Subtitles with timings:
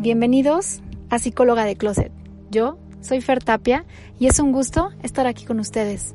[0.00, 2.12] Bienvenidos a Psicóloga de Closet.
[2.52, 3.84] Yo soy Fer Tapia
[4.20, 6.14] y es un gusto estar aquí con ustedes.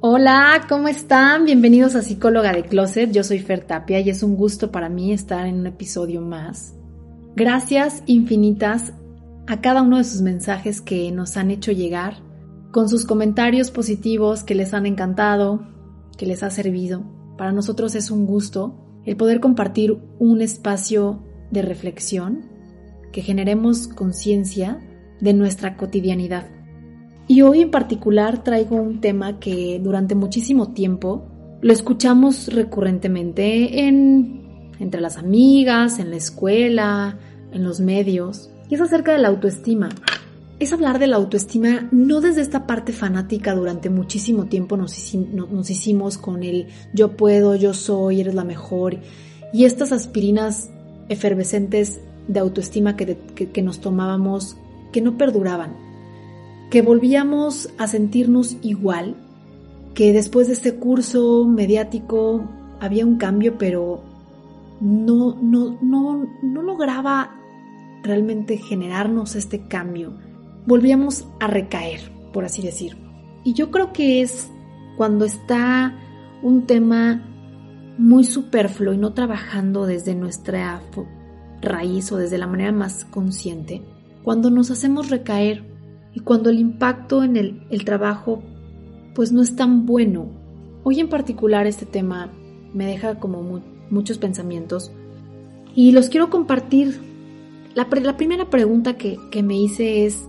[0.00, 1.44] Hola, ¿cómo están?
[1.44, 3.12] Bienvenidos a Psicóloga de Closet.
[3.12, 6.74] Yo soy Fer Tapia y es un gusto para mí estar en un episodio más.
[7.36, 8.92] Gracias infinitas
[9.46, 12.16] a cada uno de sus mensajes que nos han hecho llegar,
[12.72, 15.68] con sus comentarios positivos que les han encantado,
[16.16, 17.04] que les ha servido.
[17.36, 21.22] Para nosotros es un gusto el poder compartir un espacio
[21.52, 22.57] de reflexión,
[23.12, 24.80] que generemos conciencia
[25.20, 26.48] de nuestra cotidianidad.
[27.26, 31.28] Y hoy en particular traigo un tema que durante muchísimo tiempo
[31.60, 37.18] lo escuchamos recurrentemente en, entre las amigas, en la escuela,
[37.52, 39.88] en los medios, y es acerca de la autoestima.
[40.58, 45.70] Es hablar de la autoestima no desde esta parte fanática durante muchísimo tiempo nos, nos
[45.70, 48.98] hicimos con el yo puedo, yo soy, eres la mejor,
[49.52, 50.70] y estas aspirinas
[51.08, 54.56] efervescentes de autoestima que, nos tomábamos
[54.92, 55.72] que no perduraban,
[56.70, 59.16] que volvíamos a sentirnos igual,
[59.94, 62.44] que después de este curso mediático
[62.80, 64.02] había un cambio, pero
[64.80, 67.34] no, no, no, no lograba
[68.02, 70.12] realmente generarnos este cambio.
[70.66, 73.08] Volvíamos a recaer, por así decirlo.
[73.42, 74.48] Y yo creo que es
[74.96, 75.96] cuando está
[76.42, 77.24] un tema
[77.98, 80.80] muy superfluo y no trabajando desde nuestra
[81.60, 83.82] raíz o desde la manera más consciente,
[84.22, 85.64] cuando nos hacemos recaer
[86.12, 88.42] y cuando el impacto en el, trabajo
[89.14, 90.28] pues no es tan bueno.
[90.84, 92.30] Hoy en particular este tema
[92.72, 94.92] me deja como muchos pensamientos
[95.74, 97.00] y los quiero compartir.
[97.74, 100.28] La, la primera pregunta que me hice es,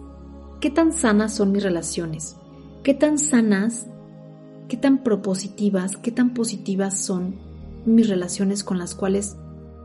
[0.59, 2.37] ¿qué tan sanas son mis relaciones?
[2.83, 3.87] ¿Qué tan sanas,
[4.67, 7.35] qué tan propositivas, qué tan positivas son
[7.85, 9.37] mis relaciones con las cuales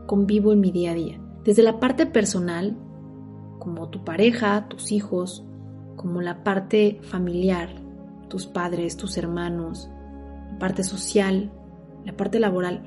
[0.05, 1.24] convivo en mi día a día?
[1.45, 2.75] Desde la parte personal,
[3.59, 5.45] como tu pareja, tus hijos,
[5.95, 7.69] como la parte familiar,
[8.27, 9.89] tus padres, tus hermanos,
[10.51, 11.51] la parte social,
[12.03, 12.83] la parte laboral,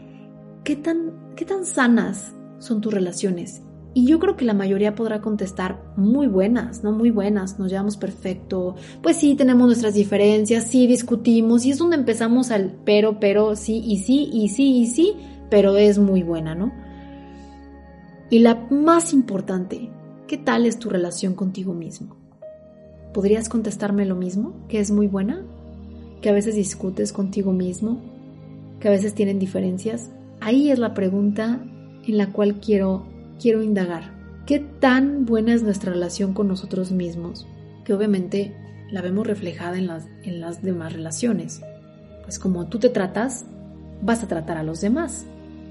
[0.64, 3.62] ¿qué tan, qué tan sanas son tus relaciones?
[3.94, 7.96] Y yo creo que la mayoría podrá contestar muy buenas, no muy buenas, nos llevamos
[7.96, 13.56] perfecto, pues sí, tenemos nuestras diferencias, sí, discutimos, y es donde empezamos al pero, pero,
[13.56, 15.14] sí, y sí, y sí, y sí,
[15.48, 16.72] pero es muy buena, ¿no?
[18.30, 19.88] Y la más importante,
[20.26, 22.14] ¿qué tal es tu relación contigo mismo?
[23.14, 24.54] ¿Podrías contestarme lo mismo?
[24.68, 25.42] ¿Que es muy buena?
[26.20, 28.02] ¿Que a veces discutes contigo mismo?
[28.80, 30.10] ¿Que a veces tienen diferencias?
[30.40, 31.64] Ahí es la pregunta
[32.06, 33.06] en la cual quiero,
[33.40, 34.12] quiero indagar.
[34.44, 37.46] ¿Qué tan buena es nuestra relación con nosotros mismos?
[37.86, 38.54] Que obviamente
[38.90, 41.62] la vemos reflejada en las, en las demás relaciones.
[42.24, 43.46] Pues como tú te tratas,
[44.02, 45.24] vas a tratar a los demás.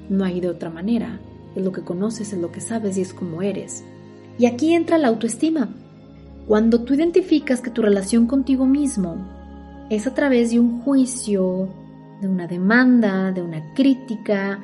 [0.09, 1.19] No hay de otra manera
[1.59, 3.83] es lo que conoces, es lo que sabes y es como eres.
[4.37, 5.69] Y aquí entra la autoestima.
[6.47, 9.17] Cuando tú identificas que tu relación contigo mismo
[9.89, 11.69] es a través de un juicio,
[12.21, 14.59] de una demanda, de una crítica,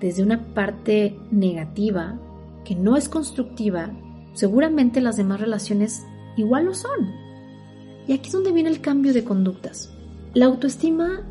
[0.00, 2.18] desde una parte negativa,
[2.64, 3.90] que no es constructiva,
[4.34, 6.04] seguramente las demás relaciones
[6.36, 7.12] igual lo son.
[8.06, 9.92] Y aquí es donde viene el cambio de conductas.
[10.34, 11.22] La autoestima,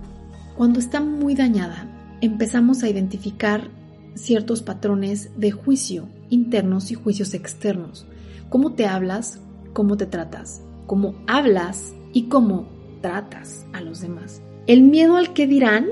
[0.56, 1.88] cuando está muy dañada,
[2.22, 3.70] empezamos a identificar
[4.16, 8.06] ciertos patrones de juicio internos y juicios externos.
[8.50, 9.40] Cómo te hablas,
[9.74, 12.68] cómo te tratas, cómo hablas y cómo
[13.02, 14.42] tratas a los demás.
[14.68, 15.88] El miedo al que dirán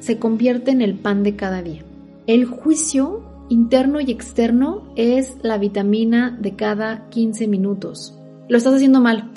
[0.00, 1.84] se convierte en el pan de cada día.
[2.26, 8.18] El juicio interno y externo es la vitamina de cada 15 minutos.
[8.48, 9.30] Lo estás haciendo mal.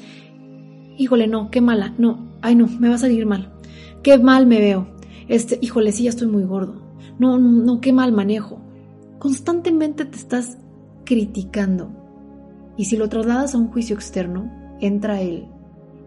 [0.98, 1.94] Híjole, no, qué mala.
[1.98, 3.54] No, ay no, me va a salir mal.
[4.04, 4.88] Qué mal me veo.
[5.28, 6.85] Este, híjole, sí, ya estoy muy gordo
[7.20, 8.60] no, no, qué mal manejo.
[9.20, 10.58] Constantemente te estás
[11.06, 11.92] criticando.
[12.78, 15.48] Y si lo trasladas a un juicio externo, entra él.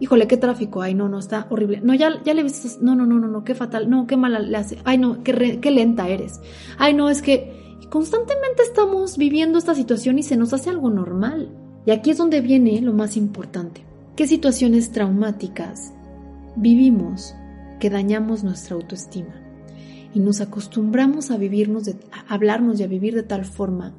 [0.01, 1.81] Híjole, qué tráfico, ay, no, no, está horrible.
[1.83, 4.39] No, ya, ya le viste, no, no, no, no, no, qué fatal, no, qué mala
[4.39, 6.41] le hace, ay, no, qué, qué lenta eres.
[6.79, 11.49] Ay, no, es que constantemente estamos viviendo esta situación y se nos hace algo normal.
[11.85, 13.83] Y aquí es donde viene lo más importante.
[14.15, 15.93] ¿Qué situaciones traumáticas
[16.55, 17.35] vivimos
[17.81, 19.48] que dañamos nuestra autoestima?
[20.19, 23.95] Y nos acostumbramos a vivirnos, a hablarnos y a vivir de tal forma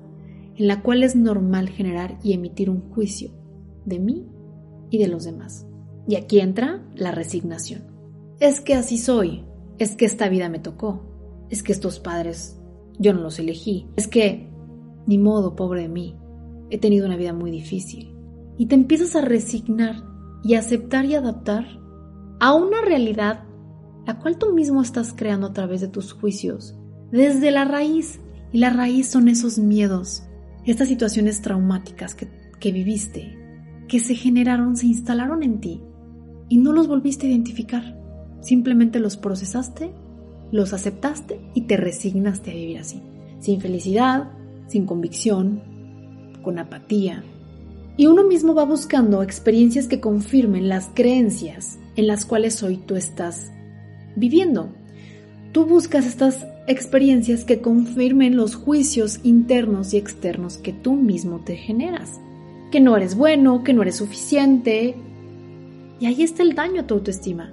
[0.58, 3.32] en la cual es normal generar y emitir un juicio
[3.86, 4.28] de mí
[4.90, 5.66] y de los demás.
[6.10, 7.84] Y aquí entra la resignación.
[8.42, 9.46] Es que así soy,
[9.78, 11.06] es que esta vida me tocó,
[11.50, 12.60] es que estos padres
[13.00, 14.52] yo no los elegí, es que,
[15.08, 16.18] ni modo, pobre de mí,
[16.70, 18.14] he tenido una vida muy difícil.
[18.58, 20.04] Y te empiezas a resignar
[20.44, 21.80] y aceptar y adaptar
[22.42, 23.46] a una realidad
[24.10, 26.74] la cual tú mismo estás creando a través de tus juicios,
[27.12, 28.20] desde la raíz.
[28.52, 30.24] Y la raíz son esos miedos
[30.66, 32.28] estas situaciones traumáticas que,
[32.60, 33.38] que viviste,
[33.88, 35.84] que se generaron, se instalaron en ti
[36.50, 38.02] y no los volviste a identificar.
[38.42, 39.92] Simplemente los procesaste,
[40.52, 43.04] los aceptaste y te resignaste a vivir así,
[43.38, 44.32] sin felicidad,
[44.66, 45.62] sin convicción,
[46.42, 47.24] con apatía.
[47.96, 52.96] Y uno mismo va buscando experiencias que confirmen las creencias en las cuales hoy tú
[52.96, 53.52] estás
[54.20, 54.70] viviendo.
[55.52, 61.56] Tú buscas estas experiencias que confirmen los juicios internos y externos que tú mismo te
[61.56, 62.22] generas.
[62.72, 64.96] Que no eres bueno, que no eres suficiente.
[66.00, 67.52] Y ahí está el daño a tu autoestima.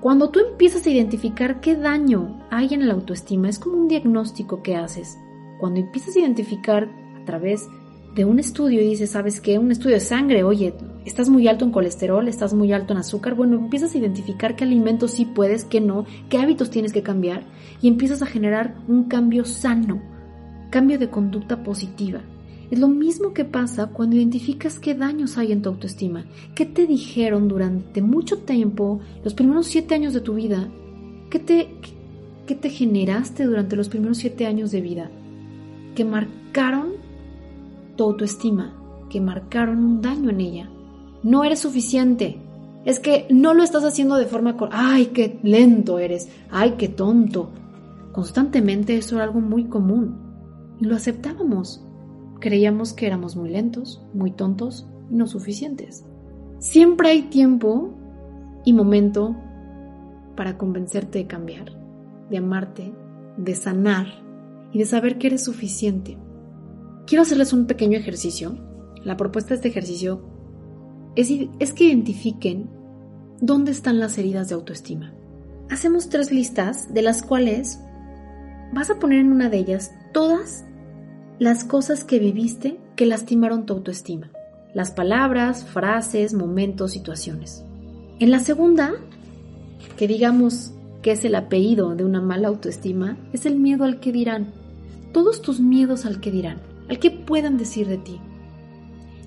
[0.00, 4.62] Cuando tú empiezas a identificar qué daño hay en la autoestima, es como un diagnóstico
[4.62, 5.18] que haces.
[5.58, 6.88] Cuando empiezas a identificar
[7.20, 7.68] a través
[8.14, 9.58] de un estudio y dices, ¿sabes qué?
[9.58, 10.74] Un estudio de sangre, oye,
[11.06, 14.64] estás muy alto en colesterol, estás muy alto en azúcar, bueno, empiezas a identificar qué
[14.64, 17.44] alimentos sí puedes, qué no, qué hábitos tienes que cambiar
[17.80, 20.02] y empiezas a generar un cambio sano,
[20.70, 22.20] cambio de conducta positiva.
[22.70, 26.24] Es lo mismo que pasa cuando identificas qué daños hay en tu autoestima,
[26.54, 30.70] qué te dijeron durante mucho tiempo, los primeros siete años de tu vida,
[31.30, 31.68] qué te,
[32.46, 35.10] qué te generaste durante los primeros siete años de vida,
[35.94, 37.01] que marcaron
[37.96, 38.74] tu autoestima,
[39.08, 40.70] que marcaron un daño en ella.
[41.22, 42.40] No eres suficiente.
[42.84, 44.56] Es que no lo estás haciendo de forma...
[44.70, 46.28] ¡Ay, qué lento eres!
[46.50, 47.50] ¡Ay, qué tonto!
[48.12, 50.16] Constantemente eso era algo muy común.
[50.80, 51.84] Y lo aceptábamos.
[52.40, 56.04] Creíamos que éramos muy lentos, muy tontos y no suficientes.
[56.58, 57.90] Siempre hay tiempo
[58.64, 59.36] y momento
[60.36, 61.72] para convencerte de cambiar,
[62.30, 62.92] de amarte,
[63.36, 64.06] de sanar
[64.72, 66.18] y de saber que eres suficiente.
[67.06, 68.56] Quiero hacerles un pequeño ejercicio.
[69.04, 70.22] La propuesta de este ejercicio
[71.16, 72.70] es, es que identifiquen
[73.40, 75.12] dónde están las heridas de autoestima.
[75.68, 77.80] Hacemos tres listas de las cuales
[78.72, 80.64] vas a poner en una de ellas todas
[81.38, 84.30] las cosas que viviste que lastimaron tu autoestima.
[84.72, 87.64] Las palabras, frases, momentos, situaciones.
[88.20, 88.92] En la segunda,
[89.96, 90.72] que digamos
[91.02, 94.52] que es el apellido de una mala autoestima, es el miedo al que dirán.
[95.12, 98.20] Todos tus miedos al que dirán al que puedan decir de ti.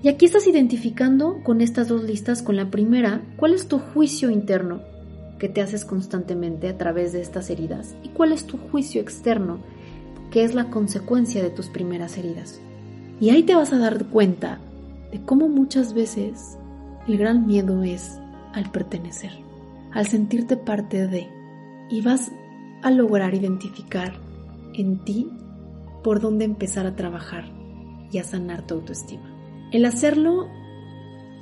[0.03, 4.29] Y aquí estás identificando con estas dos listas, con la primera, cuál es tu juicio
[4.29, 4.81] interno
[5.39, 9.57] que te haces constantemente a través de estas heridas y cuál es tu juicio externo
[10.29, 12.61] que es la consecuencia de tus primeras heridas.
[13.19, 14.59] Y ahí te vas a dar cuenta
[15.11, 16.59] de cómo muchas veces
[17.07, 18.19] el gran miedo es
[18.53, 19.31] al pertenecer,
[19.91, 21.29] al sentirte parte de,
[21.89, 22.31] y vas
[22.83, 24.13] a lograr identificar
[24.75, 25.31] en ti
[26.03, 27.54] por dónde empezar a trabajar
[28.11, 29.29] y a sanar tu autoestima.
[29.71, 30.47] El hacerlo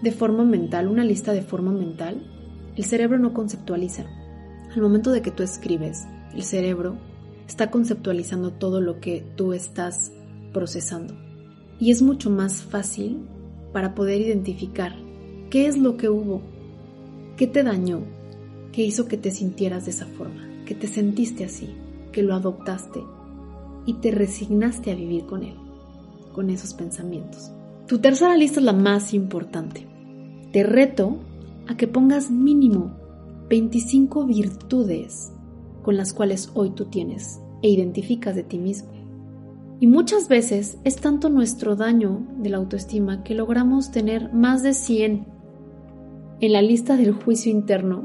[0.01, 2.21] de forma mental, una lista de forma mental,
[2.75, 4.05] el cerebro no conceptualiza.
[4.75, 6.97] Al momento de que tú escribes, el cerebro
[7.47, 10.11] está conceptualizando todo lo que tú estás
[10.51, 11.15] procesando.
[11.79, 13.25] Y es mucho más fácil
[13.71, 14.95] para poder identificar
[15.49, 16.41] qué es lo que hubo,
[17.37, 18.01] qué te dañó,
[18.71, 21.75] qué hizo que te sintieras de esa forma, que te sentiste así,
[22.11, 23.03] que lo adoptaste
[23.85, 25.55] y te resignaste a vivir con él,
[26.33, 27.51] con esos pensamientos.
[27.87, 29.87] Tu tercera lista es la más importante.
[30.51, 31.17] Te reto
[31.67, 32.91] a que pongas mínimo
[33.49, 35.31] 25 virtudes
[35.83, 38.89] con las cuales hoy tú tienes e identificas de ti mismo.
[39.79, 44.73] Y muchas veces es tanto nuestro daño de la autoestima que logramos tener más de
[44.73, 45.27] 100
[46.39, 48.03] en la lista del juicio interno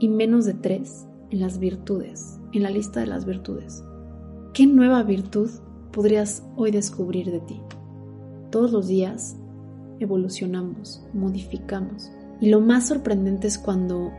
[0.00, 3.84] y menos de 3 en las virtudes, en la lista de las virtudes.
[4.54, 5.50] ¿Qué nueva virtud
[5.92, 7.60] podrías hoy descubrir de ti?
[8.50, 9.36] Todos los días
[10.00, 12.10] evolucionamos, modificamos.
[12.40, 14.12] Y lo más sorprendente es cuando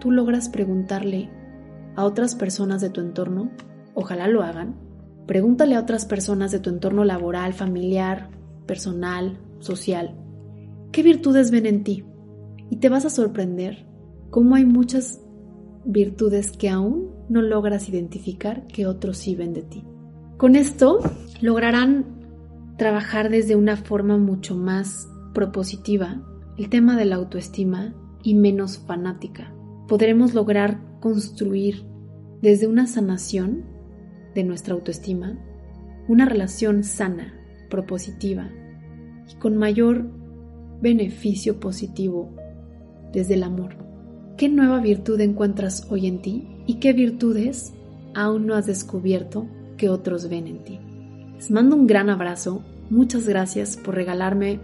[0.00, 1.30] tú logras preguntarle
[1.96, 3.50] a otras personas de tu entorno,
[3.94, 4.76] ojalá lo hagan,
[5.26, 8.30] pregúntale a otras personas de tu entorno laboral, familiar,
[8.66, 10.14] personal, social,
[10.92, 12.04] ¿qué virtudes ven en ti?
[12.70, 13.86] Y te vas a sorprender
[14.30, 15.20] cómo hay muchas
[15.84, 19.84] virtudes que aún no logras identificar que otros sí ven de ti.
[20.38, 21.00] Con esto
[21.40, 22.04] lograrán
[22.76, 26.22] trabajar desde una forma mucho más propositiva
[26.56, 29.52] el tema de la autoestima y menos fanática.
[29.88, 31.82] Podremos lograr construir
[32.40, 33.64] desde una sanación
[34.36, 35.36] de nuestra autoestima
[36.06, 37.34] una relación sana,
[37.68, 38.48] propositiva
[39.28, 40.08] y con mayor
[40.80, 42.30] beneficio positivo
[43.12, 43.74] desde el amor.
[44.36, 47.74] ¿Qué nueva virtud encuentras hoy en ti y qué virtudes
[48.14, 50.78] aún no has descubierto que otros ven en ti?
[51.36, 54.60] Les mando un gran abrazo, muchas gracias por regalarme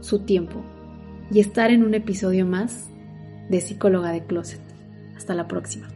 [0.00, 0.62] su tiempo
[1.32, 2.88] y estar en un episodio más
[3.48, 4.60] de Psicóloga de Closet.
[5.16, 5.88] Hasta la próxima.